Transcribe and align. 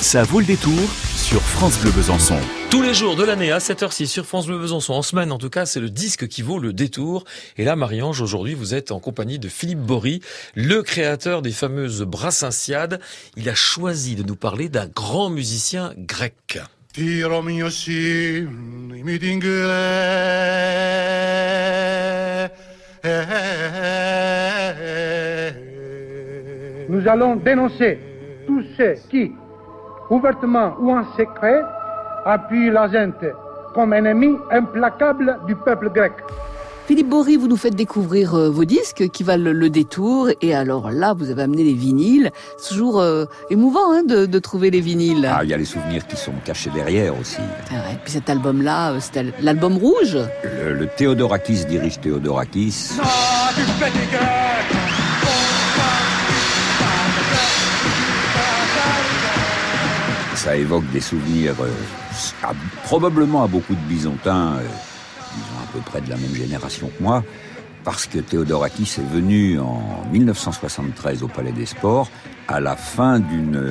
Ça 0.00 0.22
vaut 0.22 0.40
le 0.40 0.46
détour 0.46 0.78
sur 1.14 1.42
France 1.42 1.78
Bleu 1.78 1.90
Besançon. 1.90 2.38
Tous 2.70 2.80
les 2.80 2.94
jours 2.94 3.16
de 3.16 3.22
l'année 3.22 3.52
à 3.52 3.58
7h06 3.58 4.06
sur 4.06 4.24
France 4.24 4.46
Bleu 4.46 4.58
Besançon, 4.58 4.94
en 4.94 5.02
semaine 5.02 5.30
en 5.30 5.36
tout 5.36 5.50
cas, 5.50 5.66
c'est 5.66 5.78
le 5.78 5.90
disque 5.90 6.26
qui 6.26 6.40
vaut 6.40 6.58
le 6.58 6.72
détour. 6.72 7.24
Et 7.58 7.64
là, 7.64 7.76
Marie-Ange, 7.76 8.22
aujourd'hui, 8.22 8.54
vous 8.54 8.74
êtes 8.74 8.92
en 8.92 8.98
compagnie 8.98 9.38
de 9.38 9.48
Philippe 9.48 9.80
Bory, 9.80 10.22
le 10.54 10.82
créateur 10.82 11.42
des 11.42 11.50
fameuses 11.50 12.02
Brassinsiades. 12.02 12.98
Il 13.36 13.46
a 13.50 13.54
choisi 13.54 14.16
de 14.16 14.22
nous 14.22 14.36
parler 14.36 14.70
d'un 14.70 14.86
grand 14.86 15.28
musicien 15.28 15.92
grec. 15.98 16.58
Nous 26.88 27.06
allons 27.06 27.36
dénoncer 27.36 27.98
tous 28.46 28.64
ceux 28.78 28.94
qui, 29.10 29.32
ouvertement 30.10 30.74
ou 30.78 30.92
en 30.92 31.04
secret, 31.16 31.62
appuient 32.24 32.70
la 32.70 32.88
gente 32.88 33.24
comme 33.74 33.94
ennemi 33.94 34.36
implacable 34.50 35.38
du 35.46 35.54
peuple 35.54 35.90
grec. 35.90 36.12
Philippe 36.90 37.08
Bory, 37.08 37.36
vous 37.36 37.46
nous 37.46 37.56
faites 37.56 37.76
découvrir 37.76 38.34
euh, 38.34 38.50
vos 38.50 38.64
disques 38.64 39.10
qui 39.10 39.22
valent 39.22 39.52
le 39.52 39.70
détour. 39.70 40.28
Et 40.40 40.56
alors 40.56 40.90
là, 40.90 41.14
vous 41.16 41.30
avez 41.30 41.42
amené 41.42 41.62
les 41.62 41.72
vinyles. 41.72 42.32
C'est 42.58 42.70
toujours 42.70 42.98
euh, 42.98 43.26
émouvant 43.48 43.92
hein, 43.92 44.02
de, 44.02 44.26
de, 44.26 44.38
trouver 44.40 44.72
les 44.72 44.80
vinyles. 44.80 45.30
Ah, 45.32 45.44
il 45.44 45.50
y 45.50 45.54
a 45.54 45.56
les 45.56 45.64
souvenirs 45.64 46.04
qui 46.08 46.16
sont 46.16 46.32
cachés 46.44 46.70
derrière 46.70 47.16
aussi. 47.16 47.38
Ah 47.70 47.74
ouais, 47.74 47.96
puis 48.02 48.12
cet 48.12 48.28
album-là, 48.28 48.90
euh, 48.90 48.96
c'était 48.98 49.26
l'album 49.40 49.76
rouge? 49.76 50.18
Le, 50.42 50.74
le 50.74 50.88
Théodorakis 50.88 51.64
dirige 51.66 52.00
Théodorakis. 52.00 52.98
Ça 60.40 60.56
évoque 60.56 60.90
des 60.90 61.02
souvenirs 61.02 61.54
euh, 61.60 61.68
probablement 62.84 63.44
à 63.44 63.46
beaucoup 63.46 63.74
de 63.74 63.80
Byzantins, 63.80 64.54
euh, 64.54 64.62
disons 65.34 65.58
à 65.62 65.70
peu 65.70 65.80
près 65.80 66.00
de 66.00 66.08
la 66.08 66.16
même 66.16 66.34
génération 66.34 66.90
que 66.96 67.02
moi, 67.02 67.22
parce 67.84 68.06
que 68.06 68.20
Théodorakis 68.20 68.94
est 69.00 69.12
venu 69.12 69.60
en 69.60 70.02
1973 70.10 71.22
au 71.22 71.28
Palais 71.28 71.52
des 71.52 71.66
Sports 71.66 72.10
à 72.48 72.58
la 72.58 72.74
fin 72.74 73.20
d'une 73.20 73.62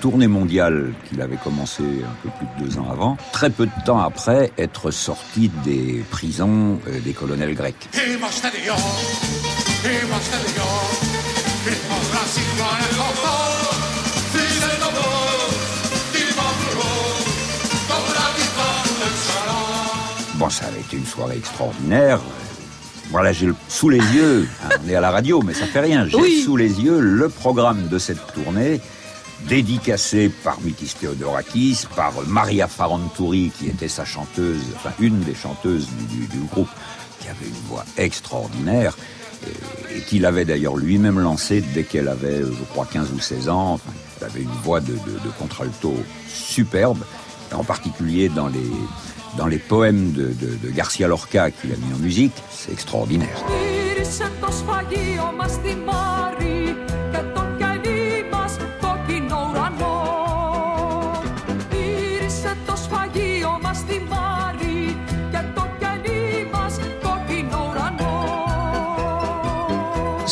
tournée 0.00 0.26
mondiale 0.26 0.94
qu'il 1.06 1.20
avait 1.20 1.36
commencé 1.36 1.82
un 1.82 2.16
peu 2.22 2.30
plus 2.38 2.46
de 2.64 2.70
deux 2.70 2.78
ans 2.78 2.88
avant, 2.90 3.18
très 3.32 3.50
peu 3.50 3.66
de 3.66 3.84
temps 3.84 4.00
après 4.00 4.50
être 4.56 4.90
sorti 4.90 5.50
des 5.62 6.02
prisons 6.10 6.80
euh, 6.88 7.00
des 7.00 7.12
colonels 7.12 7.54
grecs. 7.54 7.86
Soirée 21.14 21.36
extraordinaire. 21.36 22.20
Voilà, 23.10 23.32
j'ai 23.32 23.50
sous 23.68 23.88
les 23.90 23.98
yeux, 23.98 24.48
hein, 24.64 24.76
on 24.84 24.88
est 24.88 24.94
à 24.94 25.00
la 25.00 25.10
radio, 25.10 25.42
mais 25.42 25.54
ça 25.54 25.66
fait 25.66 25.80
rien, 25.80 26.06
j'ai 26.08 26.16
oui. 26.16 26.42
sous 26.42 26.56
les 26.56 26.80
yeux 26.80 26.98
le 27.00 27.28
programme 27.28 27.86
de 27.88 27.98
cette 27.98 28.32
tournée, 28.32 28.80
dédicacé 29.46 30.30
par 30.42 30.58
Mikis 30.62 30.94
Theodorakis, 31.00 31.86
par 31.94 32.12
Maria 32.26 32.66
Farantouri, 32.66 33.52
qui 33.56 33.66
était 33.66 33.88
sa 33.88 34.04
chanteuse, 34.04 34.62
enfin 34.74 34.90
une 35.00 35.20
des 35.20 35.34
chanteuses 35.34 35.86
du, 36.08 36.16
du, 36.16 36.26
du 36.26 36.40
groupe, 36.46 36.68
qui 37.20 37.28
avait 37.28 37.46
une 37.46 37.68
voix 37.68 37.84
extraordinaire, 37.98 38.96
et, 39.46 39.98
et 39.98 40.00
qu'il 40.00 40.24
avait 40.24 40.46
d'ailleurs 40.46 40.76
lui-même 40.76 41.20
lancé 41.20 41.60
dès 41.60 41.84
qu'elle 41.84 42.08
avait, 42.08 42.40
je 42.40 42.64
crois, 42.72 42.88
15 42.90 43.12
ou 43.14 43.20
16 43.20 43.48
ans. 43.50 43.74
Enfin, 43.74 43.92
elle 44.18 44.26
avait 44.26 44.40
une 44.42 44.62
voix 44.64 44.80
de, 44.80 44.92
de, 44.92 45.18
de 45.22 45.30
contralto 45.38 45.94
superbe, 46.26 47.04
en 47.52 47.64
particulier 47.64 48.28
dans 48.28 48.48
les 49.46 49.58
poèmes 49.58 50.12
de, 50.12 50.24
de, 50.24 50.56
de 50.62 50.70
Garcia 50.70 51.08
Lorca 51.08 51.50
qu'il 51.50 51.72
a 51.72 51.76
mis 51.76 51.94
en 51.94 51.98
musique, 51.98 52.34
c'est 52.50 52.72
extraordinaire. 52.72 53.42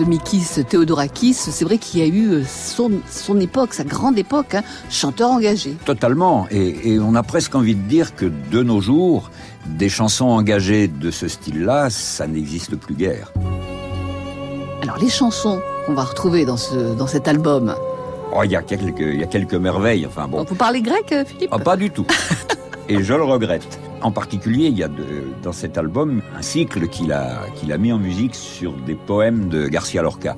Mikis 0.00 0.64
Theodorakis, 0.68 1.34
c'est 1.34 1.64
vrai 1.64 1.78
qu'il 1.78 2.00
y 2.00 2.02
a 2.02 2.06
eu 2.06 2.44
son, 2.44 2.90
son 3.10 3.38
époque, 3.40 3.74
sa 3.74 3.84
grande 3.84 4.18
époque, 4.18 4.54
hein, 4.54 4.62
chanteur 4.90 5.30
engagé. 5.30 5.76
Totalement, 5.84 6.46
et, 6.50 6.92
et, 6.94 6.98
on 6.98 7.14
a 7.14 7.22
presque 7.22 7.54
envie 7.54 7.74
de 7.74 7.82
dire 7.82 8.14
que 8.14 8.26
de 8.50 8.62
nos 8.62 8.80
jours, 8.80 9.30
des 9.66 9.88
chansons 9.88 10.26
engagées 10.26 10.88
de 10.88 11.10
ce 11.10 11.28
style-là, 11.28 11.90
ça 11.90 12.26
n'existe 12.26 12.76
plus 12.76 12.94
guère. 12.94 13.32
Alors 14.82 14.98
les 14.98 15.08
chansons 15.10 15.60
qu'on 15.86 15.94
va 15.94 16.04
retrouver 16.04 16.44
dans, 16.44 16.56
ce, 16.56 16.94
dans 16.94 17.06
cet 17.06 17.28
album, 17.28 17.74
Oh, 18.36 18.40
il 18.42 18.50
y 18.50 18.56
a 18.56 18.62
quelques, 18.62 18.98
il 18.98 19.20
y 19.20 19.22
a 19.22 19.26
quelques 19.26 19.54
merveilles. 19.54 20.06
Enfin 20.06 20.26
bon. 20.26 20.42
Vous 20.42 20.56
parlez 20.56 20.82
grec, 20.82 21.14
Philippe? 21.26 21.50
Oh, 21.52 21.58
Pas 21.58 21.76
du 21.76 21.90
tout. 21.90 22.06
Et 22.88 23.02
je 23.02 23.14
le 23.14 23.22
regrette. 23.22 23.78
En 24.03 24.11
particulier, 24.11 24.67
il 24.67 24.77
y 24.77 24.83
a 24.83 24.87
de, 24.87 25.03
dans 25.43 25.51
cet 25.51 25.77
album 25.77 26.21
un 26.37 26.41
cycle 26.41 26.87
qu'il 26.87 27.11
a, 27.11 27.41
qu'il 27.55 27.73
a 27.73 27.77
mis 27.77 27.91
en 27.91 27.97
musique 27.97 28.35
sur 28.35 28.71
des 28.73 28.95
poèmes 28.95 29.49
de 29.49 29.67
Garcia 29.67 30.01
Lorca. 30.01 30.35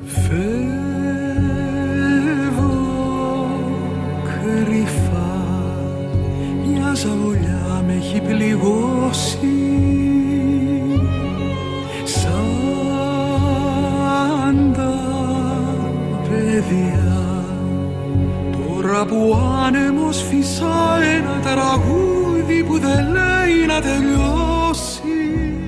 Τώρα 18.81 19.05
που 19.05 19.37
άνεμος 19.65 20.23
φυσά 20.23 20.99
ένα 21.15 21.39
τραγούδι 21.43 22.34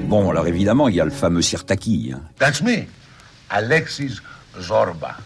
Bon, 0.08 0.30
alors 0.30 0.46
évidemment, 0.46 0.88
il 0.88 0.94
y 0.94 1.00
a 1.00 1.04
le 1.04 1.10
fameux 1.10 1.42
Sirtaki. 1.42 2.12
Hein. 2.14 2.20
That's 2.38 2.62
me, 2.62 2.84
Alexis 3.50 4.20
Zorba. 4.60 5.16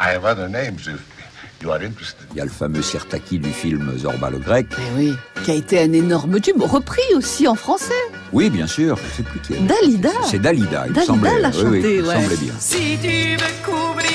I 0.00 0.14
have 0.14 0.24
other 0.24 0.48
names 0.48 0.80
if 0.86 1.00
you 1.62 1.70
are 1.70 1.80
interested. 1.80 2.26
Il 2.32 2.38
y 2.38 2.40
a 2.40 2.44
le 2.44 2.50
fameux 2.50 2.82
Sirtaki 2.82 3.38
du 3.38 3.50
film 3.50 3.96
Zorba 3.96 4.28
le 4.30 4.38
Grec. 4.38 4.66
Mais 4.78 4.84
oui, 5.04 5.14
qui 5.44 5.50
a 5.52 5.54
été 5.54 5.80
un 5.80 5.92
énorme 5.92 6.40
tube, 6.40 6.60
repris 6.60 7.14
aussi 7.16 7.48
en 7.48 7.54
français. 7.54 7.92
Oui, 8.32 8.50
bien 8.50 8.66
sûr. 8.66 8.98
C'est 9.16 9.66
Dalida. 9.66 10.10
C'est 10.28 10.40
Dalida, 10.40 10.84
il 10.88 10.92
Dalida 10.92 11.38
l'a 11.38 11.52
chanté, 11.52 11.66
oui, 11.68 12.00
ouais. 12.00 12.14
semblait 12.14 12.36
bien. 12.36 12.54
Si 12.58 12.98
tu 13.00 13.36
veux 13.36 13.64
couvrir 13.64 14.13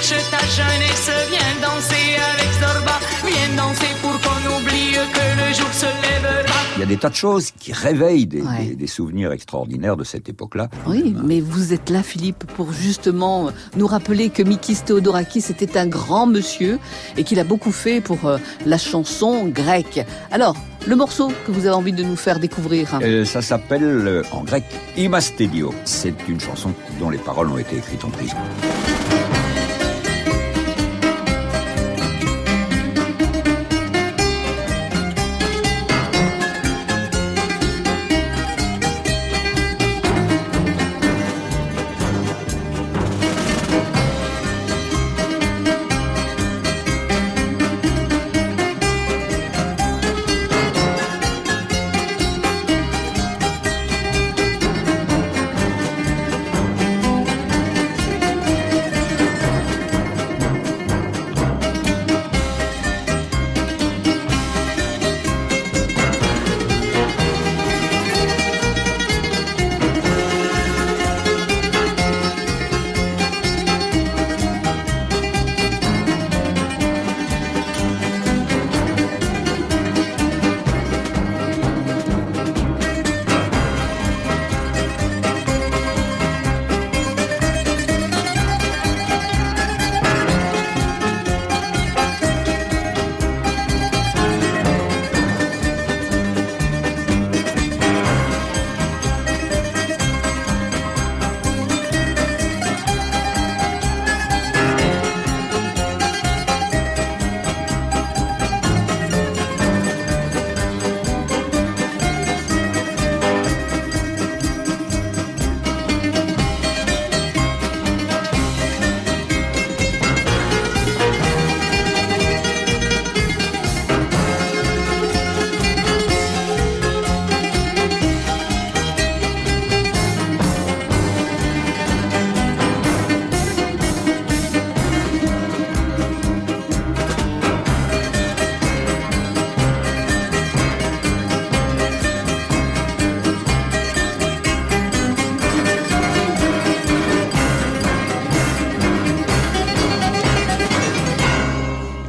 si 0.00 0.08
tu 0.08 0.14
cherches 0.14 0.30
ta 0.30 0.38
jeunesse, 0.46 1.10
viens 1.30 1.68
danser 1.68 2.16
avec 2.34 2.52
Zorba. 2.60 2.98
Viens 3.26 3.56
danser 3.56 3.86
pour 4.02 4.12
qu'on 4.20 4.56
oublie 4.58 4.92
que 4.92 5.48
le 5.48 5.54
jour 5.54 5.72
se 5.72 5.86
lèvera. 5.86 6.52
Il 6.76 6.80
y 6.80 6.82
a 6.82 6.86
des 6.86 6.96
tas 6.98 7.08
de 7.08 7.14
choses 7.14 7.50
qui 7.58 7.72
réveillent 7.72 8.26
des, 8.26 8.42
Ouais. 8.42 8.66
des- 8.68 8.76
des 8.76 8.86
souvenirs 8.86 9.32
extraordinaires 9.32 9.96
de 9.96 10.04
cette 10.04 10.28
époque-là. 10.28 10.68
Oui, 10.86 11.14
mais 11.24 11.40
vous 11.40 11.72
êtes 11.72 11.90
là, 11.90 12.02
Philippe, 12.02 12.44
pour 12.54 12.72
justement 12.72 13.50
nous 13.76 13.86
rappeler 13.86 14.28
que 14.28 14.42
Mikis 14.42 14.76
Theodorakis 14.84 15.44
était 15.50 15.78
un 15.78 15.86
grand 15.86 16.26
monsieur 16.26 16.78
et 17.16 17.24
qu'il 17.24 17.40
a 17.40 17.44
beaucoup 17.44 17.72
fait 17.72 18.00
pour 18.00 18.26
euh, 18.26 18.38
la 18.66 18.78
chanson 18.78 19.46
grecque. 19.46 20.04
Alors, 20.30 20.54
le 20.86 20.94
morceau 20.96 21.32
que 21.46 21.50
vous 21.52 21.60
avez 21.66 21.74
envie 21.74 21.92
de 21.92 22.04
nous 22.04 22.16
faire 22.16 22.38
découvrir. 22.38 22.98
Euh, 23.02 23.24
ça 23.24 23.42
s'appelle 23.42 23.82
euh, 23.82 24.22
en 24.30 24.44
grec 24.44 24.64
Imastedio. 24.96 25.74
C'est 25.84 26.14
une 26.28 26.38
chanson 26.40 26.72
dont 27.00 27.10
les 27.10 27.18
paroles 27.18 27.48
ont 27.50 27.58
été 27.58 27.76
écrites 27.76 28.04
en 28.04 28.10
prison. 28.10 28.36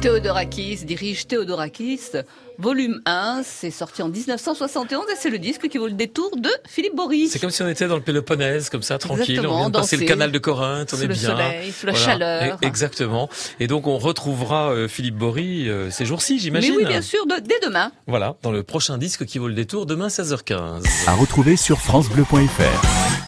Théodorakis 0.00 0.84
dirige 0.84 1.26
Théodorakis, 1.26 2.00
volume 2.58 3.00
1. 3.04 3.42
C'est 3.44 3.72
sorti 3.72 4.00
en 4.00 4.08
1971 4.08 5.04
et 5.12 5.16
c'est 5.18 5.28
le 5.28 5.38
disque 5.40 5.68
qui 5.68 5.76
vaut 5.78 5.88
le 5.88 5.92
détour 5.92 6.30
de 6.36 6.48
Philippe 6.68 6.94
Bory. 6.94 7.26
C'est 7.28 7.40
comme 7.40 7.50
si 7.50 7.62
on 7.62 7.68
était 7.68 7.88
dans 7.88 7.96
le 7.96 8.02
Péloponnèse, 8.02 8.70
comme 8.70 8.82
ça, 8.82 8.98
tranquille. 8.98 9.22
Exactement, 9.30 9.54
on 9.56 9.58
vient 9.58 9.70
de 9.70 9.74
passer 9.78 9.96
le 9.96 10.06
canal 10.06 10.30
de 10.30 10.38
Corinthe, 10.38 10.94
on 10.96 11.00
est 11.00 11.06
le 11.08 11.14
bien. 11.14 11.30
soleil, 11.30 11.72
sous 11.72 11.86
la 11.86 11.92
Voilà. 11.92 12.06
chaleur. 12.06 12.58
Et- 12.62 12.66
Exactement. 12.66 13.28
Et 13.58 13.66
donc 13.66 13.88
on 13.88 13.98
retrouvera 13.98 14.70
euh, 14.72 14.86
Philippe 14.86 15.16
Bory 15.16 15.68
euh, 15.68 15.90
ces 15.90 16.06
jours-ci, 16.06 16.34
Mais 16.34 16.38
j'imagine. 16.38 16.74
oui, 16.76 16.84
bien 16.84 17.02
sûr, 17.02 17.26
de- 17.26 17.40
dès 17.40 17.58
demain. 17.66 17.90
Voilà, 18.06 18.36
dans 18.42 18.52
le 18.52 18.62
prochain 18.62 18.98
disque 18.98 19.24
qui 19.26 19.38
vaut 19.38 19.48
le 19.48 19.54
détour, 19.54 19.84
demain 19.84 20.08
16h15. 20.08 20.84
À 21.08 21.14
retrouver 21.14 21.56
sur 21.56 21.78
FranceBleu.fr. 21.80 22.97